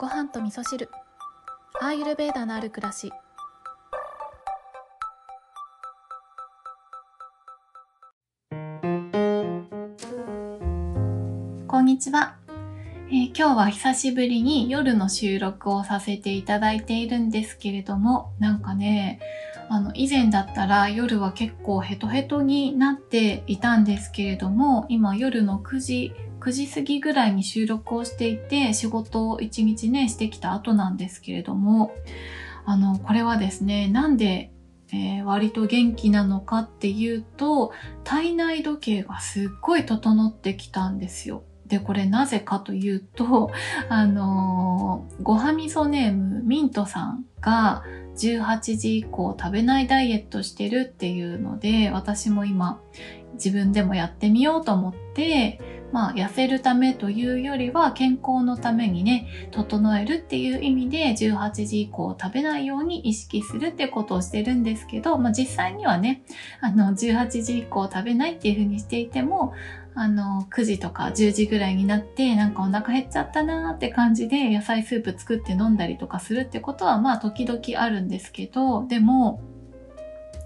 [0.00, 0.88] ご飯と味噌汁。
[1.78, 3.12] アーユルベーダのある暮らし。
[11.66, 12.36] こんにちは、
[13.10, 19.20] えー今日は久しぶりに夜の収録をさせていただいているんですけれどもなんかね
[19.68, 31.94] あの以前だったら夜は結構ヘトヘトになっていたんですけれども今夜の9時9時過ぎぐらいに収録をしていて仕事を一日ねしてきた後なんですけれども
[32.64, 34.52] あのこれはですねなんで、
[34.92, 37.72] えー割と元気なのかっていうと
[38.04, 41.44] 体内時計がすっごい整ってきたんですよ。
[41.70, 43.52] で、これなぜかというと、
[43.88, 47.84] あのーごはみそネームミントさんが
[48.16, 52.80] 18時以降食べないダイエットしてるっていうので、私も今
[53.34, 55.60] 自分でもやってみようと思って、
[55.92, 66.22] まあ痩せるためというよりは健康のためにね、整えるっていう意味で18時以降食べないように意識するってことをしてるんですけど、まあ実際にはね、
[66.60, 69.52] あの18時以降食べないっていう風にしていても、
[69.94, 79.42] あの9時とか10時ぐらいになってなんかお腹減っちゃったなーって感じで野菜スープ作って飲んだりとかするってことはまあ時々あるんですけど、でも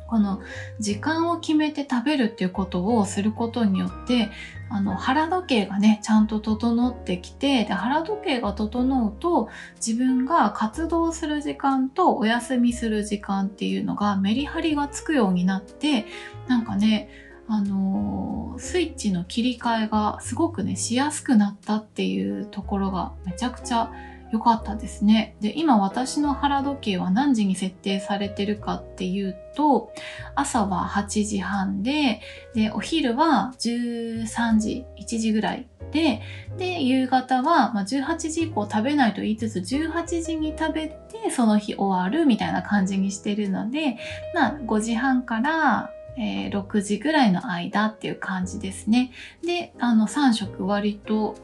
[0.06, 0.41] この
[0.78, 4.30] 時間を決めて食べるっていうことをすることによって
[4.70, 16.06] あの腹時計がねちゃんと整ってきてで腹時計が整うと自分が活動する時間とお休みする時間っていうのがメリハリがつくようになって
[16.48, 17.08] なんかね
[17.48, 23.92] あのースイッチの切り替えがすごくねしやすくなったっていうところがめちゃくちゃ
[24.34, 25.36] 良かったですね。
[25.40, 29.92] で、今私の腹時計は何時に設定されてるかっていうと、
[30.34, 32.20] 朝は8時半で、
[32.52, 36.20] で、お昼は13時、1時ぐらいで、
[36.58, 43.98] で、夕方は、ま、18時以降食べないと言いつつ、18時に食べて、その日終わるみたいな感じにしてるので、
[44.34, 49.12] まあ、5時半から、えー6時ぐらいの間っていう感じですね。
[49.45, 51.36] で、あの、3食割と、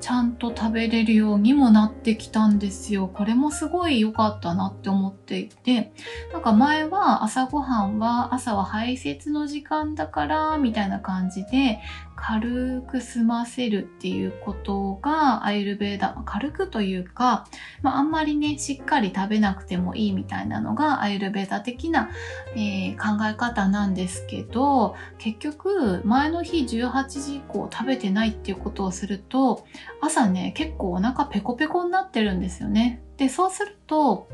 [0.00, 3.08] ちゃんと食べれるようにもなってきたんですよ。
[3.08, 5.92] これもすごい良かったなって思っていて、
[6.32, 11.80] なんか前は朝ごはんは朝は排泄の時間だからみたいな感じで
[12.20, 17.46] 軽く済ませるっていうことがアイルベーダ、軽くというか、
[17.82, 22.10] まああんまりね、しっかり食べなくてもいいみたいなのがアイルベーダ的な、
[22.54, 29.64] えー考え方なんですけど、結局前の日18時以降食べてないっていうことをすると、
[30.00, 33.02] 朝ね、結構お腹ペコペコになってるんですよね。
[33.16, 34.28] で、そうすると、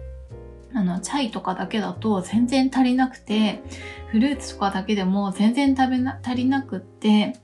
[0.74, 3.62] あの、チャイとかだけだと全然足りなくて、
[4.08, 7.38] フルーツとかだけでも全然食べな、足りなくって、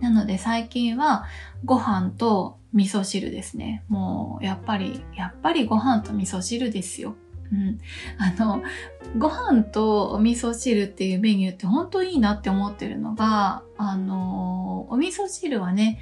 [0.00, 1.24] なので最近は
[1.64, 3.84] ご飯と味噌汁ですね。
[3.88, 7.14] もう、やっぱり、やっぱりご飯と味噌汁ですよ。
[7.52, 7.78] うん。
[8.18, 8.62] あの、
[9.18, 15.98] ご飯とお味噌汁っていうメニューって本当いいなって思ってるのが、あの、お味噌汁はね、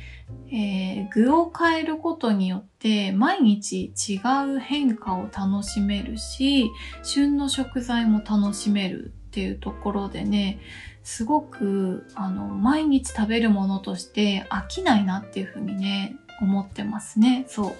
[0.50, 4.20] えー具を変えることによって毎日違
[4.56, 6.70] う変化を楽しめるし
[7.02, 10.58] 旬の食材も楽しめるっていうところでね
[11.02, 17.74] すごくあの毎日食べるものとして飽きないなっていうふうにね思ってますねそう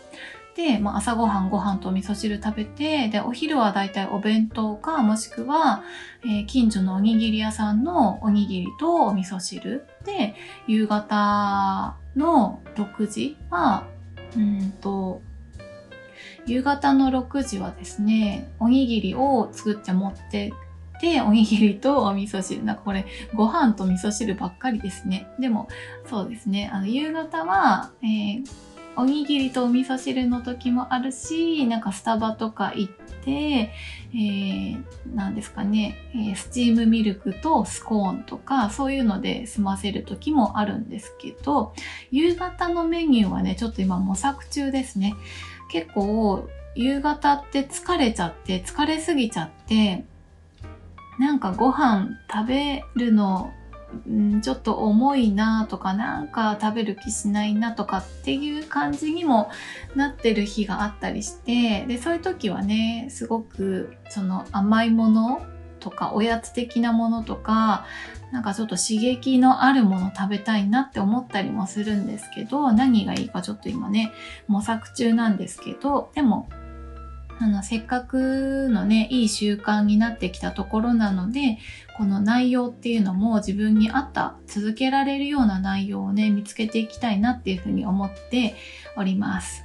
[0.56, 5.82] で、まあ、朝ごはんご飯と味噌汁食べてでお昼はだいたいお弁当かもしくは、
[6.24, 10.34] えー近所のおにぎり屋さんのおにぎりとお味噌汁で
[10.66, 13.86] 夕方の6時は、
[14.36, 15.22] うんと、
[16.46, 20.52] 夕方の6時はですね、おにぎりを作って持って
[21.00, 22.64] で、おにぎりとお味噌汁。
[22.64, 25.26] なんかこれ、ご飯と味噌汁ばっかりですね。
[25.40, 25.68] でも、
[26.08, 26.70] そうですね。
[26.72, 32.92] あの、夕方は、えーおにぎりとお味噌汁の時もあるし、なんかスタバとか行っ
[33.24, 41.74] て、えー、ですかね、えスチームミルクとスコーンとか、そういうので済ませる時もあるんですけど、
[42.10, 45.14] 夕方のメニューはね、ちょっと今模索中ですね。
[45.70, 50.04] 結構、夕方って疲れちゃって、疲れすぎちゃって、
[51.18, 53.52] なんかご飯食べるの、
[54.10, 59.50] んちょっと重いなとか、なんか食べる気しないなとかっていう感じにも
[59.94, 65.42] なってる日があったりして、で、そういう時はね、すごくその甘いもの
[65.80, 67.84] とか、おやつ的なものとか、
[68.30, 74.12] なんかちょっと刺激のあるもの食べたいなって思ったりもするんですけど、何がいいかちょっと今ね、
[74.46, 76.48] 模索中なんですけど、でも、
[77.42, 81.58] あの、せっかくのね、いい習慣になってきたところなので、
[81.98, 88.54] この内容っていうのも自分に合った、続けられるような内容をね、見つけていきたいなっていうふうに思って
[88.96, 89.64] おります。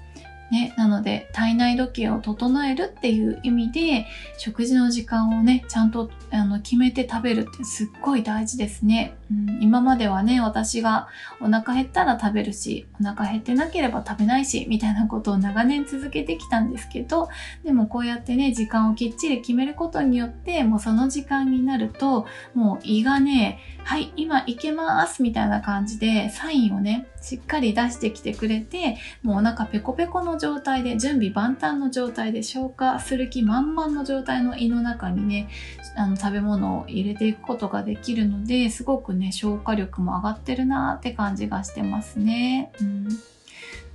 [0.49, 4.05] ね、なので体内時計を整えるっていう意味で
[4.37, 11.07] 食事の時間をねちゃんとあの決めて食べるってすっごい大事ですね、うん、今まではね私が
[11.41, 17.29] お腹減ったら食べるしお腹減ってなければ食べないしみたいなことを長年続けてきたんですけど
[17.63, 35.49] でもこうやってね時間をきっちり決めることによってもうその時間になるともう胃がねはい今行けますみたいな感じでサインをねしっかり出してきてくれてもうお腹ペコペコの状態で準備万端の状態で消化する気満々の状態の胃の中にね
[35.95, 42.71] あの食べ物を入れていくことができるのですごくね消化力も上がってるなって感じがしてますね。
[42.79, 43.07] うん、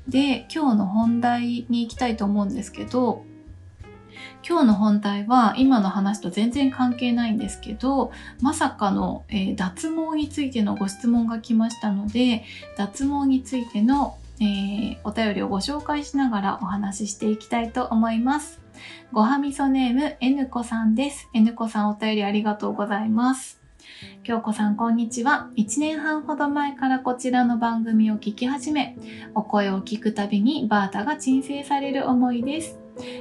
[0.09, 3.25] で今日の本題に行きたいと思うんですけど
[4.47, 8.11] 今日の本題は今の話と全然関係ないんですけど
[8.41, 12.45] まさかの、えー、脱毛についてのご質問が来ましたので
[12.77, 18.61] 脱毛についての、えー、お便りをご紹介しながらお話ししていきたいと思います。
[19.13, 21.29] ごはみそネーム N 子さんです。
[21.35, 23.62] N 子さんお便りありがとうございます。
[24.23, 25.51] 京子さんこんにちは。
[25.57, 28.97] 1年半ほど前からこちらの番組を聞き始め、
[29.35, 32.79] お声を聞くたびにバータが鎮静される思いです。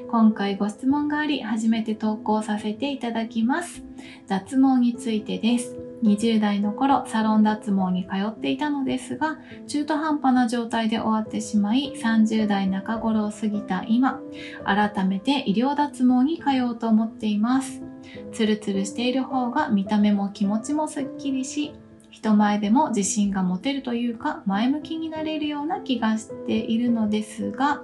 [0.10, 3.84] 今回ご質問があり、初めて投稿させていただきます。
[4.28, 5.78] 脱毛についてです。
[6.04, 14.20] 20代の頃、サロン脱毛に通っていたのですが、中途半端な状態で終わってしまい、30代中頃を過ぎた今、
[14.66, 17.91] 改めて医療脱毛に通おうと思っています。
[18.32, 21.74] ツルツルしている方が見た目も気持ちもすっきりし、
[22.12, 27.82] 人前でも自信が持てるというか前向きになれるような気がしているのですが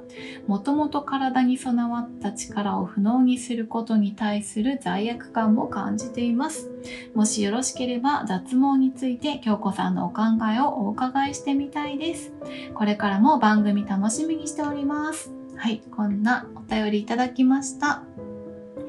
[0.48, 6.70] もともと体に備わった力を不能にすることに対する罪悪感も感じています。
[7.16, 10.24] もしよろしければ脱毛について京子さんのお考
[10.56, 12.34] えをお伺いしてみたいです。
[12.76, 15.34] これからも番組楽しみにしております。
[15.56, 18.07] はいこんなお便りいただきました。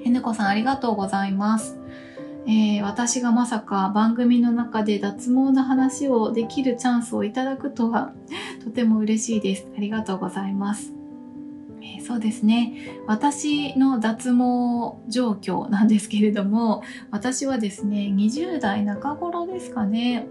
[0.05, 1.79] へぬこさんありがとうございます
[2.51, 8.15] えー、私がまさか番組の中で脱毛の話をできるチャンスをいただくとは
[8.65, 9.69] とても嬉しいです。
[9.77, 10.95] ありがとうございます。
[11.83, 12.73] えー、そうですね。
[13.07, 20.27] 私の脱毛状況なんですけれども、私はですね、20代中頃ですかね、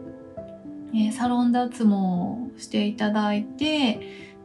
[0.96, 4.00] えー、サロン脱毛していただいて、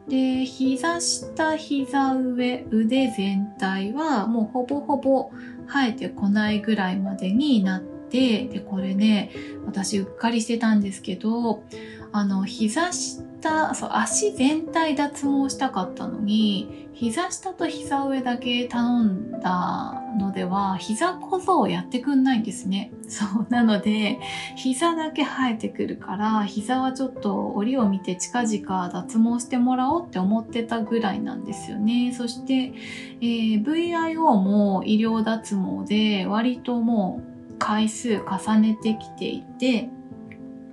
[0.07, 5.31] で、膝下、膝上、腕全体はもうほぼほぼ
[5.67, 9.31] 生えてこないぐらいまでになって、で、これね、
[9.65, 11.63] 私うっかりしてたんですけど、
[12.15, 22.91] あの、膝下、そう、足全体脱毛したかったのに、膝下と膝上だけ頼んだのでは、膝小僧をやってくんないんですね。
[23.09, 23.47] そう。
[23.49, 24.19] なので、
[24.55, 32.13] 膝だけ生えてくるから、膝はちょっと折を見て近々脱毛してもらおうって思ってたぐらいなんですよね。
[32.15, 32.73] そして、
[33.21, 39.89] えー、VIO も医療脱毛で割ともう回数重ねてきていて、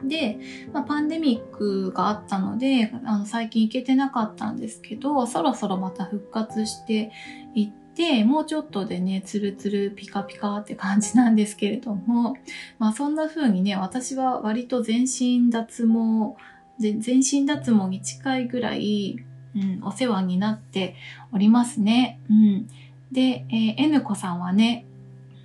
[0.04, 0.38] で、
[0.72, 7.12] まあ、パンデミックがあったので、あの、最近行けてなかったんですけど、そろそろまた復活して
[7.54, 12.36] いって、もうちょっとでね、ツルツルピカピカって感じなんですけれども、
[12.78, 16.36] まあそんな風にね、私は割と全身脱毛、
[16.78, 19.18] 全身脱毛に近いぐらい、
[19.54, 20.94] うん、お世話になって
[21.32, 22.20] おりますね。
[22.30, 22.68] うん。
[23.12, 24.86] で、えー、N 子さんはね、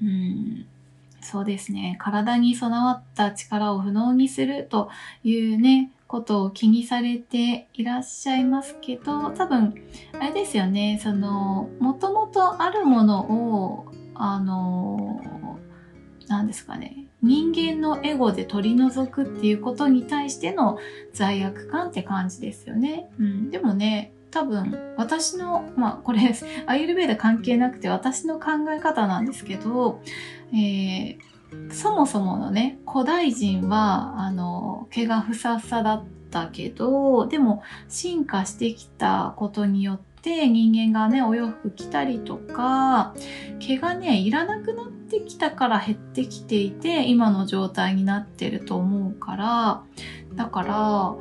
[0.02, 0.66] うん、
[1.26, 1.98] そうですね。
[2.00, 4.90] 体に備わった力を不能にすると
[5.24, 9.74] いうね、ことを気にされていらっしゃいますけど、多分、
[10.14, 15.60] あれですよね、その、もともとあるものを、あの、
[16.28, 20.78] 何ですかね、人間のエゴで取り除くっていうことに対しての
[21.12, 23.10] 罪悪感って感じですよね。
[23.20, 26.20] うん、でもね、多分私の、まあこれ、
[26.68, 30.02] アイルベーダ関係なくて私の考え方なんですけど、
[30.52, 43.14] えー、そもそものね、古代人は、あの、毛がふさふさだったけど、でも進化してきたことによって人間がね、お洋服着たりとか、
[43.60, 49.84] 毛がね、いらなくなってきたから減ってきていて、今の状態になってると思うから、
[50.36, 51.16] だから、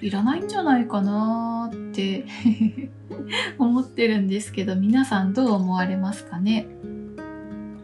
[0.00, 2.24] いらないんじゃないかなって
[3.58, 6.66] 思ってるんですけど皆さんどう思われますかね？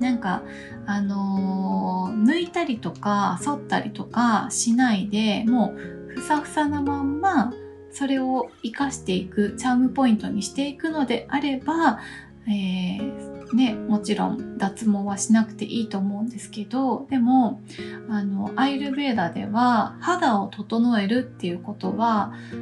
[0.01, 0.43] なんか
[0.87, 7.53] あのー、抜いたりとか剃ったりとかしないでもうふさふさなまんま
[7.97, 11.99] それを活かしていくチャームポイントにしていくのであれば、
[12.47, 17.63] えー、ね、もちろん脱毛はしなくていいと思うんですけどでも
[18.11, 22.55] あのアイルベーダでは肌を整えるっていうことは、え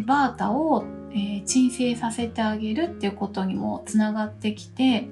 [0.00, 5.08] ー、バータをえー、鎮静させてあげるっていうことにもつながってきて、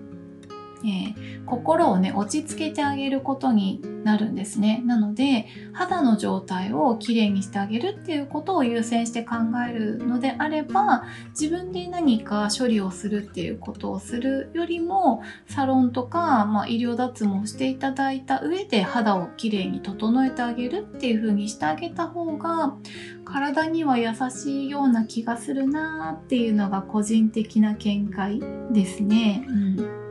[0.84, 9.36] えー、心をね落ち着けてあげることになるんですねなので肌の状態をきれいにしてあげるっていうことを優先して考
[9.68, 11.04] えるのであれば
[11.38, 22.76] 自分で何か処理をするっていうことをするよりもサロンとか、まあ、医療脱毛していただいた上で肌をきれいに整えてあげるっていう風にしてあげた方が
[23.24, 28.40] 体には優しいような気がするなっていうのが個人的な見解
[28.70, 29.44] ですね。
[29.48, 30.05] うん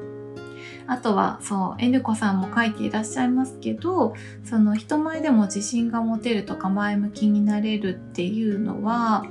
[0.87, 9.25] あとはそう N 子さんも書いていらっしゃいますけどその人前でも自信が持てるとか前向きになれるっていうのは、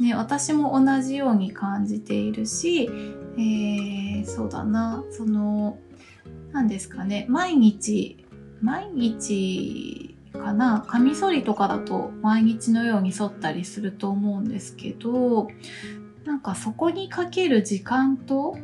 [0.00, 2.90] ね、私も同じように感じているし、
[3.36, 5.78] えー、そうだなその
[6.52, 8.24] 何ですかね毎日
[8.60, 15.48] 毎日かなカミソリとかだと毎日のように剃ったりすると思うんですけど
[16.24, 18.56] なんかそこにかける時間と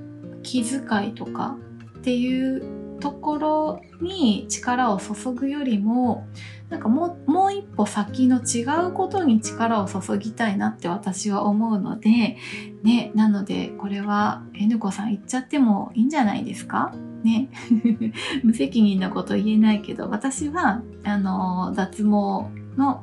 [0.43, 1.57] 気遣いとか
[2.05, 6.27] っていうところに力を注ぐよりも
[6.69, 12.37] なんかもうもう一歩先の違うことに力を注ぎたいなって私は思うので
[12.83, 16.93] ねなのでこれは N 子さん言っちゃってもいいんじゃないですか？
[17.23, 17.49] ね。
[18.45, 23.03] 無責任なこと言えないけど私はあの脱毛の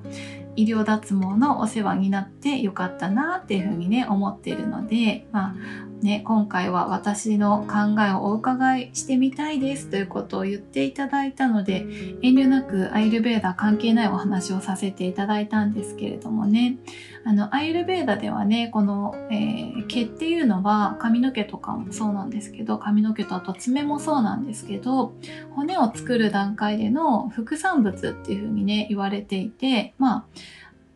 [0.55, 5.55] 医療脱毛のお世話になってよかったなっていうふうにね思ってるので、まあ
[6.01, 11.85] ね、今回は私の考えをお伺いしてみたいですということを言っていただいたので
[12.23, 16.77] 遠慮なくアイルベーダ関係ないお話をさせていただいたんですけれどもね。
[17.23, 25.13] あのアイルベーダではねこの、えー、毛っていうのは髪の毛とかもそうなんですけど髪の毛とあと爪もそうなんですけど
[25.51, 30.25] 骨を作る段階での副産物っていうふうにね言われていてま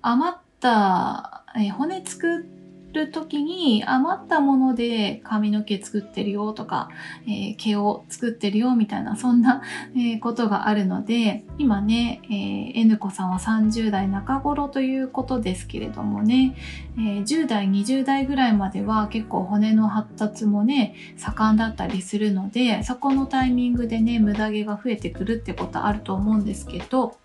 [0.02, 2.55] あ余った、えー、骨作って
[2.96, 6.90] る時に余ったもので髪の毛作ってるよとか、
[7.28, 9.62] えー、毛を作ってるよみたいなそんな、
[9.96, 16.56] えー、ことがあるので今ね、えー、N 子さんは30代中頃ということですけれどもね、
[16.98, 27.18] えー、10代20代ぐらいまでは結構骨の発達もね盛んだったりするのでそこのタイミングでね無駄毛が増えてくるってことあると思うんですけど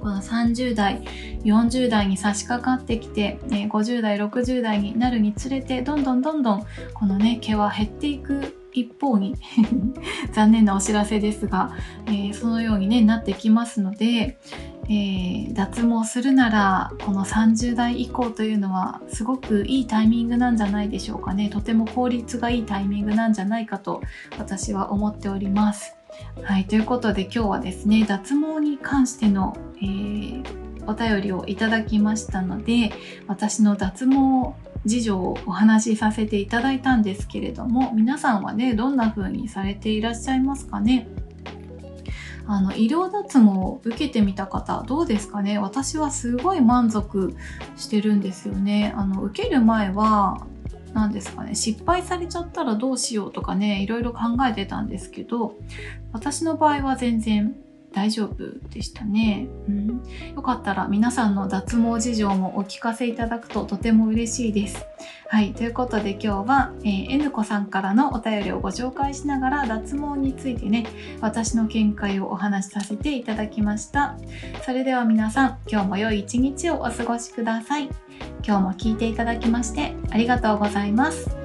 [0.00, 1.02] この30代
[1.44, 9.34] 40代に差し掛かってきて、え50代60代になるにつれてどんどんどんどんこのね毛は減っていく一方に
[10.32, 11.72] 残念なお知らせですが、
[12.06, 14.38] えー、そのように、ね、なってきますので、
[14.84, 24.02] えー、脱毛するならこの30代以降というのはすごくいいタイミングなんじゃないでしょうかねとても効率がいいタイミングなんじゃないかと
[24.38, 25.97] 私は思っております。
[26.42, 30.44] はい、ということで今日はですね脱毛に関しての、えー、
[30.86, 32.92] お便りをいただきましたので
[33.26, 41.08] 私の脱毛事情をお話しさせていただいたんですけれども皆さんはねどんな風にされていらっしゃいますかね？
[42.46, 45.58] あの医療脱毛を受けてみた方どうですかね？
[45.58, 47.36] 私はすごい満足
[47.76, 48.94] してるんですよね。
[48.96, 50.46] あの受ける前は
[50.94, 51.54] 何ですかね。
[51.54, 55.56] 失敗されちゃったらどうしようとかねいろいろ考えてたんですけど
[56.12, 57.54] 私の場合は全然
[57.92, 60.02] 大丈夫でしたね、うん、
[60.34, 64.86] よかったら皆さんの脱毛事情もお聞かせいただくととても嬉しいです。
[65.28, 65.52] はい。
[65.52, 70.86] ということで今日は、えー、N 子さんからのお便りをご紹介しながら脱毛についてね
[71.20, 74.16] 私の見解をお話しさせていただきました。
[74.64, 77.88] それでは皆さん今日も良い一日をお過ごしください。
[78.46, 81.37] 今日も聞いていただきましてありがとうございます。